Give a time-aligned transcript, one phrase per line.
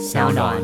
[0.00, 0.56] 小暖。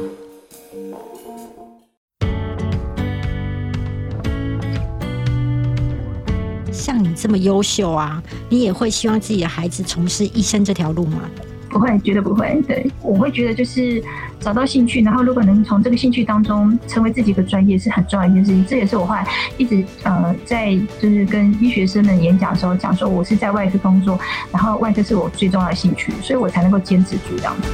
[6.73, 11.21] 像你这么优秀啊，你也会希望自己的孩子从事医生这条路吗？
[11.69, 12.63] 不会，绝对不会。
[12.67, 14.03] 对，我会觉得就是
[14.41, 18.65] 找到兴趣，然后如果能从这个兴趣当中成为自己的专业，是很重要一件事情。
[18.65, 19.29] 这也是我后来
[19.59, 24.19] 一直呃在就是跟医学生们演讲的时候讲说，我是在外科工作，
[24.51, 27.69] 然后外科是我最重要的兴趣，所以我才能够坚持住这样子。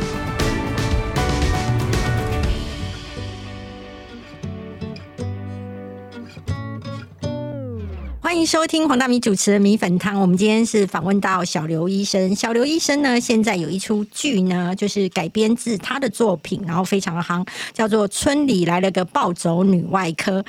[8.20, 10.18] 欢迎收听黄大米主持的米粉汤。
[10.18, 12.34] 我们今天是访问到小刘医生。
[12.34, 20.40] 小刘医生呢，现在有一出剧呢，就是改编自他的作品，然后非常的夯，叫做《村里来了个暴走女外科》。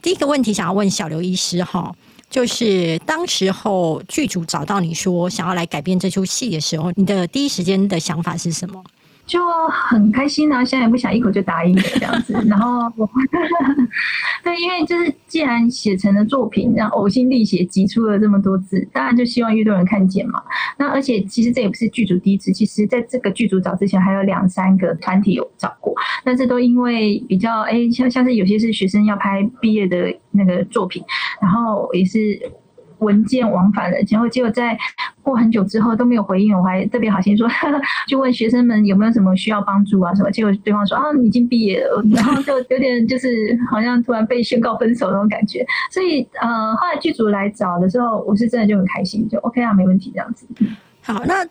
[0.00, 1.92] 第一个问题想要问小刘医师哈，
[2.30, 8.84] 就是当时候剧组找到你说想要来改编这出戏的时候，你的第一时间的想法是什么？
[9.26, 10.64] 就很开心啊！
[10.64, 12.88] 现在也不想一口就答应了这样子， 然后
[14.44, 20.40] 对，因为就是既然写成了作品，然后呕心沥血挤出了这么多字，当然就希望越多人看见嘛。
[20.78, 25.92] 那而且其实这也不是剧组第一次，其实在这个剧组找之前还有两三个团体有找过，
[26.24, 31.02] 但是都因为比较哎，像像是有些是学生要拍毕业的那个作品，
[31.42, 32.40] 然后也是。
[32.98, 34.76] 文件往返的，然后结果在
[35.22, 37.48] 过很久之后都没有回应，我还特别好心说，
[38.08, 43.28] 就问学生们有没有什么需要帮助啊什么，结果对方说啊你已经毕业了，然后就有点就是
[43.70, 50.46] 好像突然被宣告分手那种感觉，所以呃后来剧组来找的时候，我是真的就很开心，就 OK 啊没问题这样子。
[51.02, 51.44] 好，那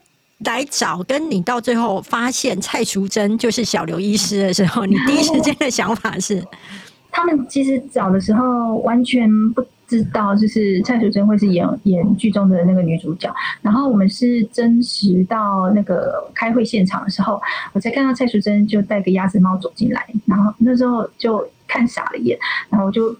[0.45, 6.43] 来找跟你到最后发现蔡淑珍就是小刘医师的时候，你第一时间的想法是？
[7.11, 9.65] 他们其实找的时候完全不。
[9.87, 17.41] 知道就是蔡淑珍会是演演剧中的那个女主角，然后我们是真实到那个开会现场的时候，
[17.73, 22.37] 我才看到蔡淑珍就带个鸭子帽走进来，然后那时候就看傻了眼，
[22.69, 23.15] 然后我就。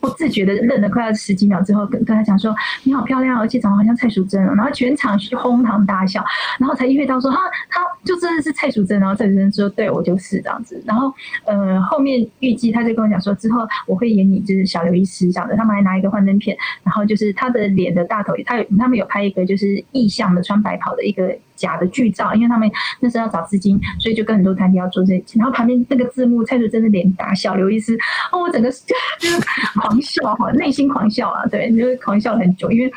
[0.00, 6.24] 不自觉的愣了快要十几秒之后，跟跟他讲说：“你好漂亮，而且长得好像蔡淑珍。”然后全场哄堂大笑，
[6.58, 7.38] 然后才意会到说：“哈，
[7.68, 11.12] 他就真的是蔡淑珍。”然后蔡淑珍说：“对我就是这样子。”然后
[11.46, 21.36] 呃，后面预计他就跟我讲说：“之后我会演你就是小刘医师这样的。”他们还拿一个幻灯片，然后就是他的脸的大头，他有他们有拍一个就是意象的穿白袍的一个。
[21.60, 22.66] 假的剧照，因为他们
[23.00, 25.22] 那时候要找资金，所以就跟很多团体要做这些。
[25.34, 27.98] 然后旁边那个字幕，蔡淑珍的脸大笑，刘医师，
[28.32, 29.36] 哦，我整个就 是
[29.74, 32.92] 狂笑哈，内心狂笑啊，对，就是狂笑很久，因为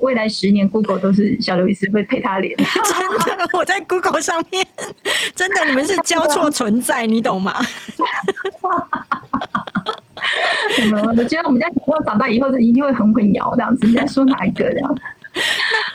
[0.00, 2.56] 未来十年 Google 都是小刘医师会配他脸。
[2.56, 4.66] 真的，我在 Google 上面，
[5.34, 7.54] 真的，你们是交错存在，你懂吗？
[10.76, 11.02] 什 么？
[11.16, 13.86] 我觉得我们家以后长大以后，一定会很混淆这样子。
[13.86, 14.98] 你在说哪一个这样？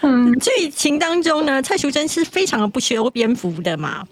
[0.01, 4.03] 嗯， 剧情当中呢，蔡淑珍是非常的不修边幅的嘛，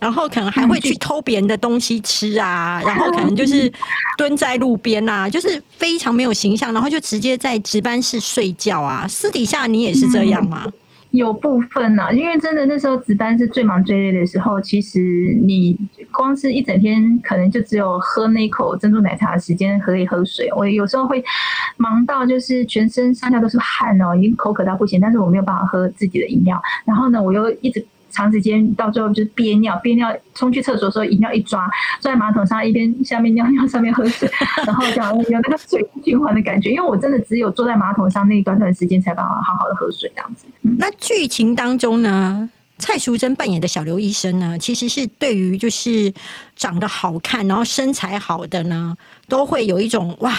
[0.00, 3.72] 然后可能还会去偷别人的东西吃啊，然后可能就是
[4.18, 9.06] 蹲在路边啊，就是非常没有形象，然后就直接在值班室睡觉啊。
[9.08, 10.66] 私底下你也是这样吗？
[11.10, 15.78] 有部分呐，因为真的那时候值班是最忙最累的时候，其实你
[16.10, 20.50] 光是一整天可能就只有喝那口珍珠奶茶的时间，可以喝水。
[20.56, 21.24] 我有时候会
[21.76, 26.60] 忙到就是全身上下都是汗哦，已经口渴到不行，但是我没有办法喝自己的饮料。
[26.84, 27.86] 然后呢，我又一直。
[28.14, 31.68] 长时间到最后就是憋尿，憋尿冲去厕所的时候，饮料一抓，
[32.00, 34.30] 坐在马桶上一边下面尿尿，上面喝水，
[34.64, 36.70] 然后讲有那个水循环的感觉。
[36.72, 40.46] 因为我真的只有坐在马桶上那一短短时间，才办法好好的喝水这样子。
[40.78, 42.48] 那剧情当中呢，
[42.78, 46.12] 蔡淑珍扮演的小刘医生呢，其实是对于就是
[46.54, 48.96] 长得好看，然后身材好的呢，
[49.28, 50.32] 都会有一种哇。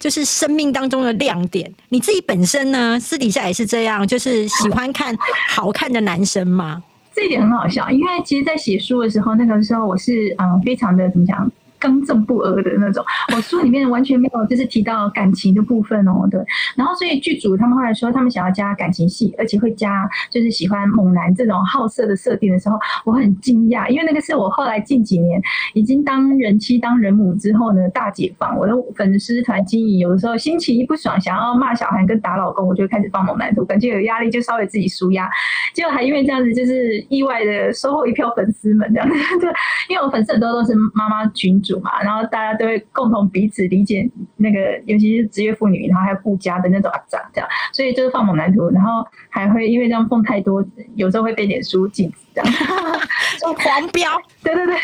[0.00, 1.72] 就是生命当中的亮点。
[1.90, 5.16] 你自己本身呢，私底下也是这样，就是喜欢看
[5.50, 6.82] 好看的男生吗？
[7.14, 11.50] 这一点很好笑，因为其实，在写书的时候，那个时候我是嗯，非常的怎么讲？
[11.80, 13.02] 刚正不阿的那种，
[13.34, 16.38] 我书里面完全没有就是提到感情的部分哦，对。
[16.76, 25.40] 然后所以剧组他们后来说他们想要加感情戏，而且会加就是喜欢猛男这种好色的设定的时候，我很惊讶，因为那个是我后来近几年
[25.72, 35.30] 已经当人妻当人母之后呢大解放，我的粉丝团经营有的时候心情一不爽，想要骂小孩跟打老公，我就开始放猛男图，感觉有压力就稍微自己舒压，
[35.72, 39.50] 结果还因为这样子就是意外的收获一票粉丝们这样子，对，
[39.88, 41.69] 因为我粉丝很多都是妈妈群主。
[41.78, 50.64] 嘛，然后大家都会共同彼此理解那个，尤其是职业妇女，然后还有顾家的那种啊，这样，所以就是放猛男图，然后还会因为这样放太多，
[50.96, 52.52] 有时候会被脸书禁止，这样，
[53.40, 54.10] 就黄标，
[54.42, 54.76] 对对对，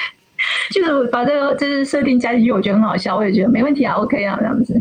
[0.71, 4.81] 就是把这个就是设定加进去，我觉得很好笑，我也觉得没问题啊，OK 啊，这样子。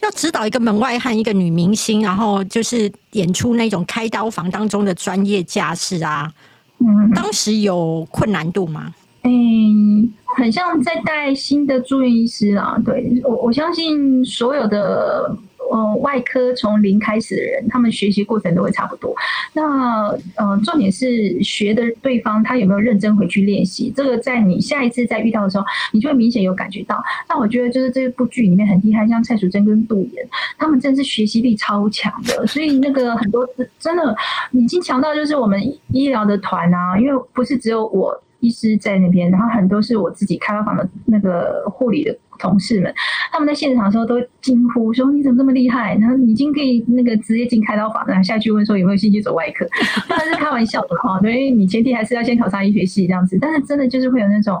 [0.00, 6.32] 要指导一个门外汉，一个女明星，然后就是演出那种开刀房当中的专业架势啊，
[6.78, 8.92] 嗯，当时有困难度吗？
[9.24, 12.80] 嗯，很像在带新的住院医师啦。
[12.84, 15.36] 对我，我相信所有的。
[15.70, 19.14] 呃，外科从零开始的人，他们学习过程都会差不多。
[19.54, 23.90] 那呃，重点是学的对方他有没有认真回去练习。
[23.96, 27.02] 这个在你下一次再遇到的时候，你就会明显有感觉到。
[27.26, 30.28] 那我觉得就是这部剧里面很厉害，像蔡淑珍跟杜岩，
[30.58, 32.46] 他们真是学习力超强的。
[32.46, 33.48] 所以那个很多
[33.78, 34.14] 真的
[34.50, 35.58] 已经强到就是我们
[35.90, 42.14] 医疗的团啊，因为不是只有我医师在那边，然后很多是我自己开发房的那个护理的。
[42.38, 42.92] 同事们，
[43.30, 45.94] 他们在现场的时候都惊呼说：“你怎么这么厉害？
[45.98, 49.64] 然后已经可以那个直接进开刀房，然后下去问说有没有兴趣走外科？”
[50.08, 53.38] 当然是开玩笑的哈，因为你前提还是要先考上医学系这样子。
[53.40, 54.60] 但是真的就是会有那种，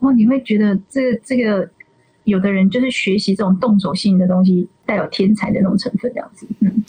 [0.00, 1.66] 哇，你会觉得这这个
[2.24, 6.84] 有的人就是学习这种动手性的东西，带有天才的那种成分这样子，嗯。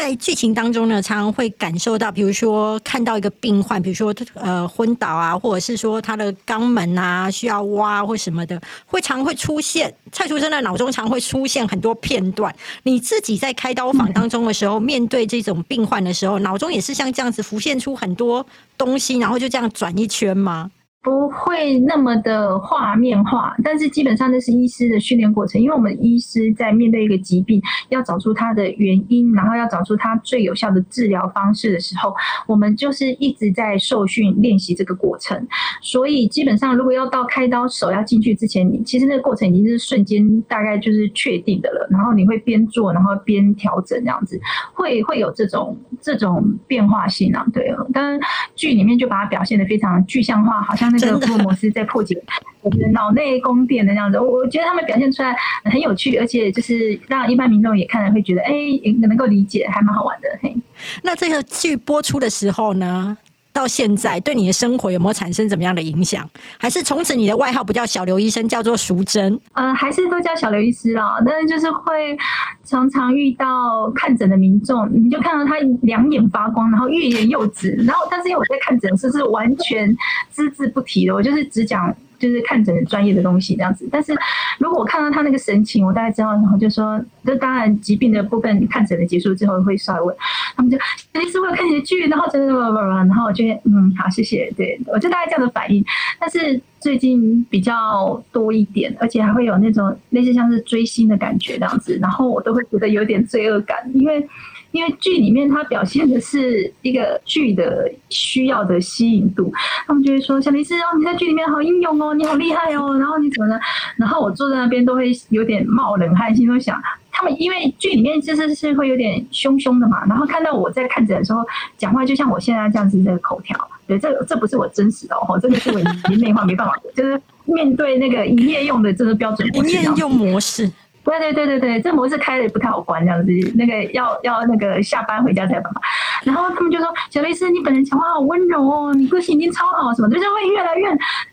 [0.00, 12.54] 在剧情当中呢，常常会感受到，比如说看到一个病患，比如说呃昏倒啊，或者是说他的肛门啊需要挖或什么的，会常会出现蔡淑珍的脑中常会出现很多片段。
[12.84, 18.46] 你自己在开刀房当中的时候，面对这种病患的时候，脑中也是像这样子浮现出很多
[18.76, 20.70] 东西，然后就这样转一圈吗？
[21.00, 25.60] 不会那么的画面化，但是基本上那是医师的训练过程。
[25.60, 32.12] 因为我们医师在面对一个疾病，要找出它的原因，然后要找出它最有效的治疗方式的时候，
[32.46, 35.46] 我们就是一直在受训练习这个过程。
[35.80, 41.86] 所以基本上，如果要到开刀手要进去之前，你其实那个过程已经是瞬间大概就是确定的了。
[41.90, 44.38] 然后你会边做，然后边调整这样子，
[44.74, 47.46] 会会有这种这种变化性啊。
[47.52, 48.18] 对，当然
[48.56, 50.87] 剧里面就把它表现的非常具象化，好像。
[50.90, 52.20] 那个福尔摩斯在破解
[52.60, 58.52] 我们的脑内宫殿的那样子，我我觉得他们表现出来很有趣，而且就是让一般民众也看了会觉得，哎，
[59.00, 60.28] 能够理解，还蛮好玩的。
[60.42, 60.56] 嘿，
[61.02, 63.16] 那这个剧播出的时候呢？
[63.58, 66.24] 到现在对你的生活有没有产生怎么样的影响？
[66.58, 69.36] 还是从此你的外号不叫小刘医生，叫做淑珍？
[69.54, 71.20] 嗯，还是都叫小刘医师啦。
[71.26, 72.16] 但是就是会
[72.64, 77.72] 常常遇到看诊的民众，你就看到他两眼发光，然后欲言又止。
[77.84, 79.96] 然后，但是因为我在看诊室是完全
[80.32, 81.92] 只字不提的，我就是只讲。
[82.18, 84.12] 就是看诊的专业的东西这样子，但是
[84.58, 90.16] 如果我看到他那个神情，我大概知道，然后就说，这当然疾病的部分看诊的结束之后会稍微问，
[90.56, 90.76] 他们就
[91.12, 95.84] 肯定是为了看你的剧，然后怎么怎么怎么，然后我就嗯好谢谢，对我就大概这样的反应。
[96.18, 104.26] 但是最近比较多一点，而且还会有那种类似像是追星的感觉这样子，然后我都会觉得有点罪恶感，因为。
[104.70, 109.50] 因为剧里面它表现的是一个剧的需要的吸引度，
[109.86, 113.58] 他们就会说：“小黎斯哦，你在剧里面好英勇哦，你好厉害哦。”然后你怎么呢？
[113.96, 116.78] 然后我坐在那边都会有点冒冷汗，心中想：
[117.18, 120.06] 他们因为剧里面就是是会有点凶凶的嘛。
[120.06, 121.44] 然后看到我在看诊的时候
[121.76, 130.70] 讲话，就像我现在这样子的口条，对，这这不是我真实的哦，这个是我已经内化，没办法，就是 面对那个营业用的这个标准营业用模式。
[131.04, 135.80] 对对对对对，这模式开的也不太好关，这样子，那个要要那个下班回家才办法。
[136.22, 140.86] 然后他们就说：“小律师，你本人讲话好温柔哦，你个性已经超好，什么就是会越来越……”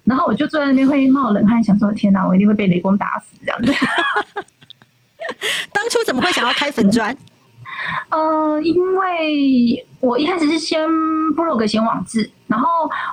[0.06, 3.74] 然后我就坐在那边会冒冷汗，想说：“天哪，我一定会被雷公打死这样子。”
[5.72, 7.16] 当初怎么会想要开粉砖？
[8.10, 10.88] 呃，因为我一开始是先
[11.36, 12.68] blog 写网志，然后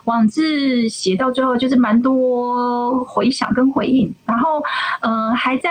[0.04, 4.62] 网志写到最后就是蛮多回响跟回应，然后
[5.00, 5.68] 呃还在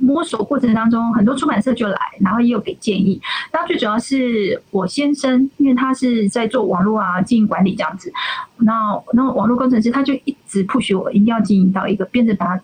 [0.00, 3.20] 摸索过程当中，很多出版社就来，然后也有给建议。
[3.52, 8.12] 那最主要是我先生，因为他是在做网络啊经营管理这样子，
[8.56, 12.62] 那那网络工程师他就一直 push 我一定要经营到一个变成把它。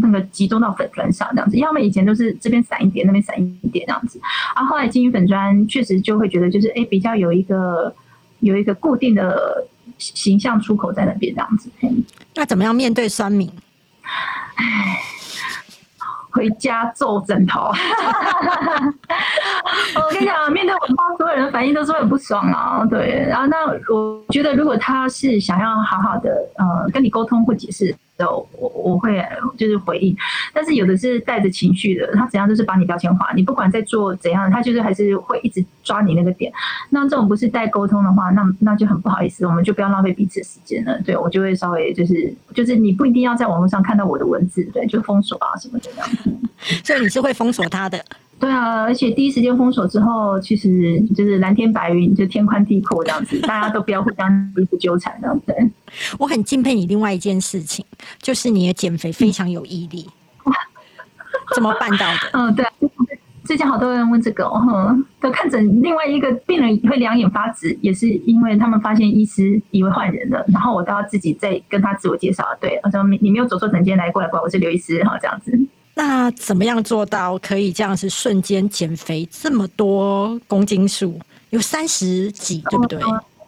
[0.00, 4.20] 那个集中到粉砖上这样子，要么以前都是这边散一点，那边散一点这样子，
[4.54, 7.92] 啊，后来经营粉砖确实就会觉得就是哎，比较有一个
[8.38, 9.66] 有一个固定的
[9.98, 11.68] 形象出口在那边这样子。
[12.36, 13.50] 那怎么样面对酸民？
[14.54, 15.00] 唉，
[16.30, 17.72] 回家揍枕头。
[19.96, 22.86] 我跟你讲，面对我话，所有人反应都是很不爽啊。
[22.88, 27.92] 对，然后那我觉得如果他是想要好好的呃跟你沟通或解释。
[28.18, 29.20] 我我会
[29.56, 30.16] 就是回应，
[30.52, 36.52] 但是有的是带着情绪的，他怎样就是把你标签化，你不管在做怎样，他就是还是会一直抓你那个点。
[36.90, 40.96] 那这种不是带沟通的话，那那就很不好意思，我们就不要浪费彼此时间了。
[41.02, 46.08] 对我就会稍微就是就是你不一定要在网络上看到我的文字，对，就封锁啊什么的这样。
[46.84, 48.04] 所以你是会封锁他的。
[48.44, 55.54] 对啊，而且第一时间封锁之后，其实就是蓝天白云，就天宽地阔这样子，大家都不要互相彼此纠缠这样子。
[56.20, 57.82] 我很敬佩你另外一件事情，
[58.20, 60.06] 就是你的减肥非常有毅力。
[61.56, 62.30] 怎么办到的？
[62.34, 62.66] 嗯，对，
[63.44, 72.44] 最近好多人问这个，哦，都看诊另外一个病人会两眼发直，也是因为他们发现医师以为换人了，然后我都要自己再跟他自我介绍。
[72.60, 75.58] 对，我说你你没有走错诊间来过来过来，我是刘医师哈，这样子。
[75.94, 81.18] 那怎么样做到可以这样子瞬间减肥这么多公斤数？
[81.50, 83.00] 有三十几，对不对？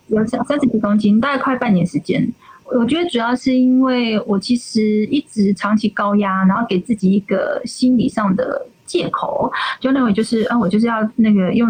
[0.09, 2.27] 有三三十几公斤，大概快半年时间。
[2.65, 8.67] 我觉得主要是因为我其实一直长期高压，然后给自己一个心理上的。
[8.87, 11.69] 借口就认为就是，啊，我就是要那个用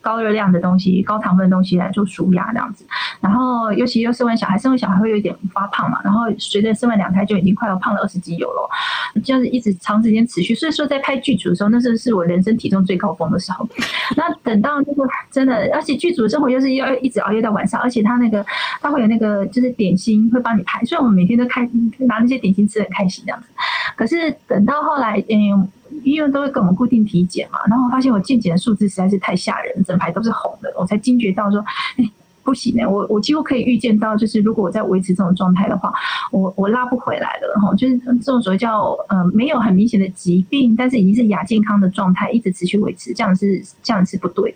[0.00, 2.84] 高热量的东西、高糖分的东西来做舒压这样子。
[3.22, 6.00] 然后，尤其又生完小孩，生完小孩会有点发胖嘛。
[6.02, 8.68] 然后，随着生完两胎，就已经快要胖了二十几有了，
[9.24, 10.56] 这样子一直长时间持续。
[10.56, 13.64] 所以说，在拍剧组的时候，那时候是我人生体重最高峰的时候。
[14.16, 18.44] 那等到那个真的，而且剧组的生活又是要一直熬夜到晚上，而且他那个
[18.80, 21.62] 他会有那个就是点心会帮你拍，所以我们每天都开
[21.98, 23.46] 拿那些点心吃很开心这样子。
[23.94, 25.70] 可是等到后来，嗯。
[26.04, 31.62] 医院都会给我们固定体检嘛，然后发现我健检的数字实在是太吓人，整排都是红的，我才惊觉到说，
[31.98, 32.10] 哎。
[32.42, 35.92] 不行呢，我我几乎可以预见到，就是如果我在维持这种状态的话，
[36.30, 37.74] 我我拉不回来了哈。
[37.74, 44.54] 就是这种所谓叫呃没有很明显的疾病，但是已经是亚健康的状态，一直持续维持，这样是这样是不对。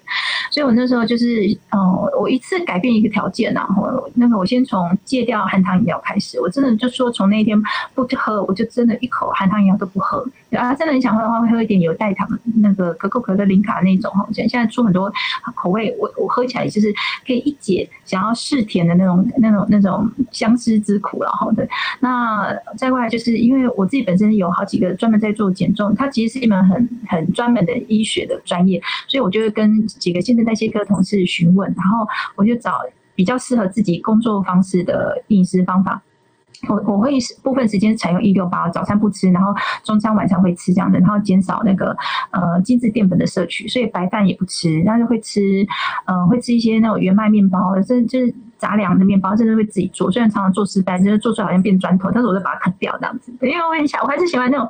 [0.51, 1.79] 所以我那时候就是呃，
[2.21, 7.61] 我一次改变一个条件，然后那个我先从戒掉含糖饮料开始，我真的就说从那天
[7.95, 10.25] 不喝，我就真的一口含糖饮料都不喝。
[10.51, 12.27] 啊，真的很想喝的话，会喝一点有代糖
[12.57, 14.27] 那个可口可乐零卡那种哈。
[14.33, 15.13] 现现在出很多
[15.55, 16.93] 口味，我我喝起来就是
[17.27, 17.76] 可以一解。
[18.05, 21.67] 想要试甜的那种、那种、那种相思之苦然后的。
[22.01, 32.07] 那再过来，就是因为我自己本身有好几个专门在做减重，它其实是一门很很专门的医学的专业，所以我就会跟几个新陈代谢科同事询问，然后
[32.37, 32.73] 我就找
[33.15, 36.03] 比较适合自己工作方式的饮食方法。
[36.69, 41.97] 我我会部分时间采用一六八，早餐不吃，然后中餐晚餐会吃这样的，然后减少那个
[42.31, 45.67] 呃精致淀粉的摄取，所以白饭也不吃，但是会吃
[46.07, 54.69] 呃会吃一些那种原麦面包，甚至就是杂粮的面包，甚至会自己做，虽然常常做失败，就是做出来好像变砖头，但是我就把它啃掉这样子，因为我很想我还是喜欢那种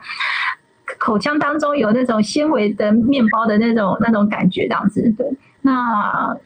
[0.99, 5.27] 口腔当中有那种纤维的面包的那种那种感觉这样子，对，
[5.63, 6.37] 那。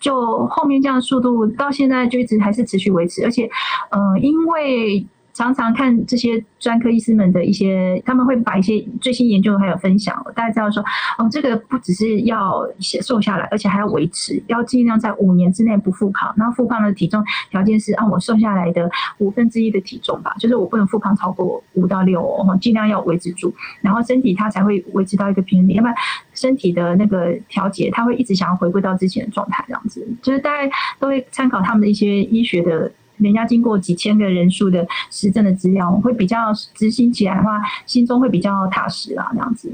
[0.00, 3.48] 就后面这样速度到现在就一直还是持续维持，而且，
[3.90, 5.06] 嗯，因为。
[5.32, 10.82] 常常看这些专科医师们的一些，他们会把一些最新研究还有分享，大家知道说，
[11.18, 12.66] 哦，这个不只是要
[13.00, 16.34] 瘦下来，而且还要维持，要尽量在五年之内不复胖。
[16.36, 25.72] 然后复胖的体重条件是，啊，我瘦下来的五分之一的体重吧，就是我不能复胖超过五到六哦，尽量要维持住，然后身体它才会维持到一个平衡。
[25.72, 25.94] 要不然
[26.34, 32.90] 身体的那个调节，它会一直想要回归到之前的状态，这样子，就是大家都会参考他们的一些医学的。
[33.20, 39.28] 人家经过几千个人数的实证的资料，会比较执行起来的话，心中会比较踏实啦。
[39.32, 39.70] 这样子，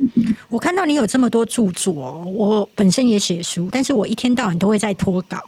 [0.49, 5.39] 我看到你有这么多著作，我本身也写书，但是我一天到晚都会在拖稿，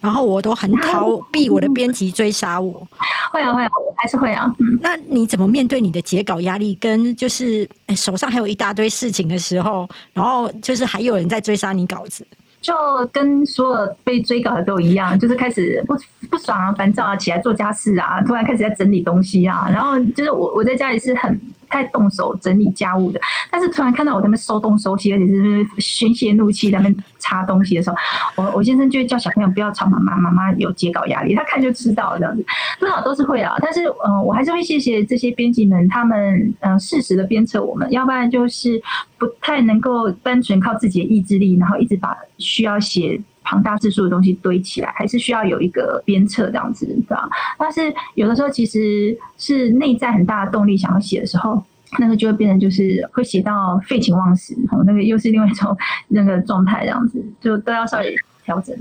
[0.00, 2.86] 然后我都很逃避我的编辑追杀我。
[3.32, 4.50] 会啊会啊，还是会啊。
[4.80, 12.26] 那你怎么面对你的截稿压力，跟就是手上还有一大堆事情的时候，然后就是还有人在追杀你稿子？
[12.60, 12.74] 就
[13.12, 15.94] 跟所有被追稿的都一样，就是开始不
[16.30, 21.40] 不爽啊、烦躁啊，起来做家事啊，突然开始在整理东西啊，然后就是我我在家里是很。
[21.68, 23.20] 太动手整理家务的，
[23.50, 27.96] 但是突然看到我在那收东收西，而且是宣泄怒气在那擦东西的时候，
[28.36, 32.44] 我我先生就会叫小朋友不要吵妈妈，妈妈有截稿压力，他看就知道这样子，
[32.80, 33.54] 多少都是会啊。
[33.60, 38.80] 但是嗯，我还是会谢谢这些编辑们，他们嗯适时的鞭策我们，要不然就是
[39.18, 43.20] 不太能够单纯靠自己的意志力，然后一直把需要写。
[43.48, 47.26] 庞大字数的东西堆起来，还是需要有一个鞭策这样子，对吧？
[47.58, 51.62] 但是有的时候其实是内在很大的动力，想要写的时候，
[51.98, 55.74] 那个就会变成就是会写到废寝忘食，那个又是另外一种
[56.08, 58.14] 那个状态，这样子就都要稍微
[58.44, 58.76] 调整。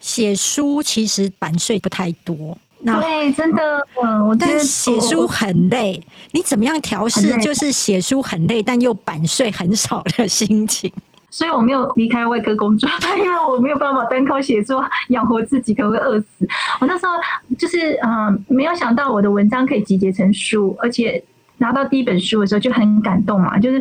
[0.00, 7.34] 写书其实版税不太多，那对，真的，嗯，我但写书很累，你怎么样调试？
[7.38, 10.92] 就是写书很累，但又版税很少的心情。
[11.30, 16.48] 所以我没有离开外科工作，因为我没有办法单靠写作养活自己，可能会饿死。
[16.80, 17.12] 我那时候
[17.56, 21.22] 就是嗯，没有想到我的文章可以集结成书，而且
[21.58, 23.56] 拿到第一本书的时候就很感动嘛。
[23.58, 23.80] 就是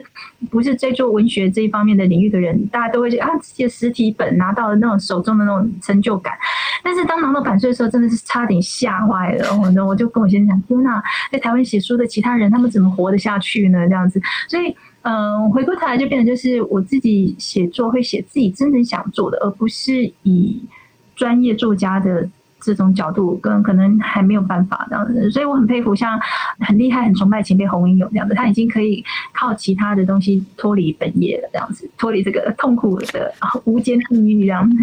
[0.51, 6.34] 不是在做文学这一方面的领域的人，大家都会觉得啊，自己的实体本拿到了那种手中的那种成就感。
[6.84, 9.48] 但是当拿到版税的时候，真的是差点吓坏了。
[9.58, 11.01] 我我就跟我先生讲，天哪，
[11.32, 13.88] 在台湾写书的其他人，他们怎么活得下去呢？
[13.88, 14.75] 这样子，所以。
[15.01, 20.62] 嗯，回过头来就变成就是我自己写作会写自己真正想做的，而不是以
[21.15, 22.29] 专业作家的
[22.60, 25.32] 这种角度，跟可能还没有办法这样子。
[25.32, 26.20] 所以我很佩服像
[26.60, 29.03] 很厉害、很崇拜前辈洪英勇这样的，他已经可以
[29.34, 34.77] 靠其他的东西脱离本业了，这样子脱离这个痛苦的无间地狱这样子。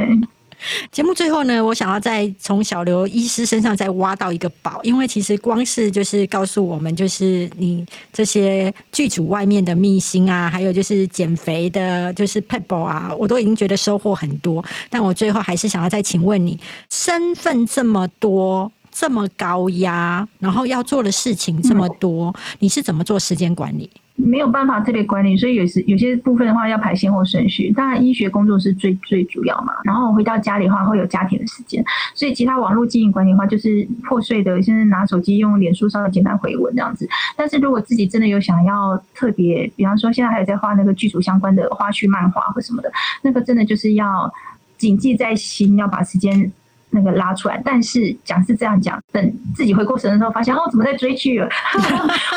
[0.91, 14.65] 节目最后呢，我想要再从小刘医师身上再挖到一个宝，因为其实光是就是告诉我们，就是你这些剧组外面的秘辛啊，还有就是减肥的，就是 pebble 啊，我都已经觉得收获很多。
[14.89, 16.59] 但我最后还是想要再请问你，
[16.91, 23.91] 身份这么多，这么高压，然后要做的事情这么多，你是怎么做时间管理？
[24.17, 27.71] 没有办法特别管理，所以有时有些部分的话要排先后顺序。
[27.73, 29.75] 当然，医学工作是最最主要嘛。
[29.85, 37.09] 然后回到家里的话，会有家庭的时间，所以其他网络经营管理的话，就是破碎的，现在拿手机用脸书稍微简单回文这样子。
[37.37, 42.91] 但是如果自己真的有想要特别，比方说现在还有在画那个剧组相关的花絮漫画或什么的，
[43.23, 44.33] 那个真的就是要
[44.79, 46.51] 谨记在心，要把时间。
[46.97, 51.47] 那个拉出来，但是讲是这样讲，等自己回过神的时候，发现哦，怎么在追剧了？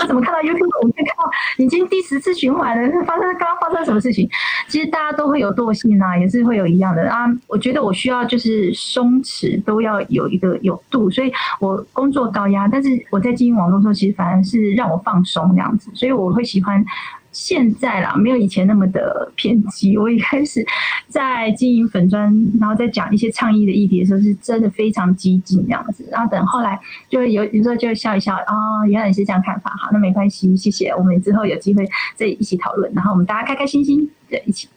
[0.01, 0.85] 我 怎么看到 YouTube？
[0.85, 4.29] 我看到已经第十次循环了，发生刚刚发生什么事情？
[4.67, 7.25] 其实大家都会有惰性啊，也是会有一样的啊。
[7.47, 16.83] 我觉得我需要就是松弛，都要有一个有度，所以我工作高压，但是我在经营网络的时候，其实反而是让我放松那样子，所以我会喜欢。
[17.31, 19.97] 现在啦，没有以前那么的偏激。
[19.97, 20.65] 我一开始
[21.07, 22.23] 在经营粉砖，
[22.59, 26.03] 然后在讲一些倡议的议题的时候，是真的非常激进这样子。
[26.11, 30.89] 然后等后来就有有时候就笑一笑，啊，原来你是这样看法，好，那没关系，谢谢。
[30.89, 34.67] 我们之后有机会再一起讨论，然后我们大家开开心心的一起。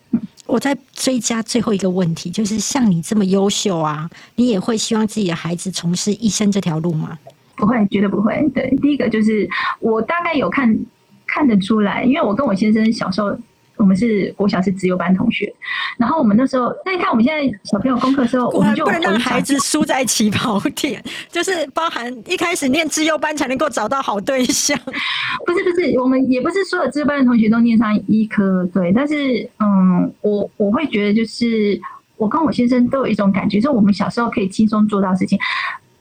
[0.46, 7.18] 我在追加最后一个问题，就是像你这么优秀啊，你也会希望自己的孩子从事医生这条路吗？
[7.56, 8.46] 不会，绝对不会。
[8.54, 9.48] 对，第一个就是
[9.80, 10.78] 我大概有看。
[11.32, 13.34] 看得出来，因为我跟我先生小时候，
[13.76, 15.50] 我们是国小是自由班同学，
[15.96, 24.78] 然后我们那时候，那你看我们现在小朋友功课时候，我们就不能让孩子输在起跑点， 就是包含一开始念自由班才能够找到好对象。
[25.46, 31.80] 不是不是，我们也不是所有自由班的同学都念上医科，对，但是嗯，我我会觉得就是
[32.18, 35.38] 我跟我先生都有一种感觉，就是我们小时候可以轻松做到事情。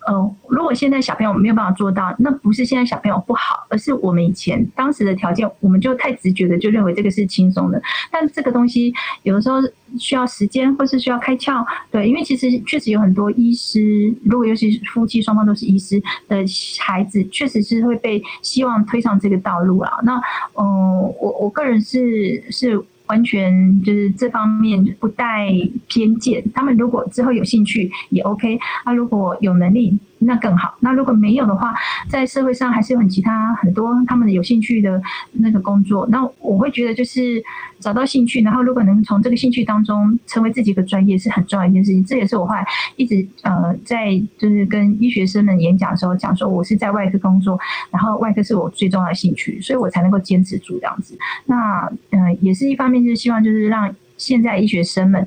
[0.07, 7.81] 呃，如果现在小朋友没有办法做到，那不是现在小朋友不好，而是我们以前当时的条件，我们就太直觉的就认为这个是轻松的。
[8.11, 9.57] 但这个东西有的时候
[9.99, 11.65] 需要时间，或是需要开窍。
[11.91, 16.37] 对，因为其实确实有很多医师，如果尤其是夫妻双方都是医师的
[16.79, 19.91] 孩子，确实是会被希望推上这个道路啊。
[20.03, 20.15] 那
[20.55, 22.83] 嗯，我我个人是是。
[23.11, 25.49] 完全就是这方面不带
[25.89, 29.99] 偏见，他们如果之后有兴趣也 OK，那如果有能力。
[30.23, 30.75] 那更好。
[30.81, 31.73] 那如果没有的话，
[32.09, 35.01] 在社会上还是有很其他很多他们有兴趣的
[35.33, 36.07] 那个工作。
[36.11, 37.43] 那我会觉得就是
[37.79, 42.03] 找到兴趣，然后如果能从这个兴趣当中成为自己的专业，是很重要一件事情。
[42.05, 51.17] 这也是我后来一直呃在就是跟医学生们演讲的时候讲说，我是在外科工作，然后外科是我最重要的兴趣，所以我才能够坚持住这样子。
[51.45, 55.25] 那呃也是一方面就是希望就是让现在医学生们。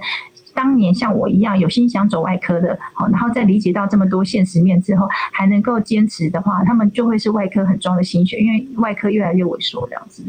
[0.55, 10.25] 当年像我一样有心想走外科的，好，然后在理解到这么多现实面之后，还能够坚持的话，他们就会是外科很重要的心血，因为外科越来越萎缩这样子。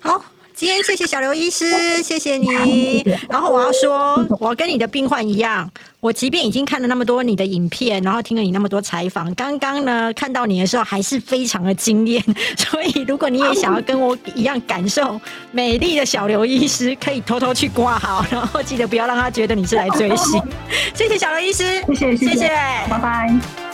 [0.00, 0.22] 好。
[0.58, 3.00] 今天谢谢小刘医师，谢谢你。
[3.28, 12.20] 然后我要说，我跟你的病患一样，我即便已经看了那么多你的影片，然后听了你那么多采访，刚刚呢看到你的时候还是非常的惊艳。
[12.56, 15.20] 所以如果你也想要跟我一样感受
[15.52, 20.42] 美丽的小刘医师，可以偷偷去挂号，然后记得不要让他觉得你是来追星。
[20.92, 22.48] 谢谢小刘医师，谢谢谢谢，
[22.90, 23.67] 拜拜。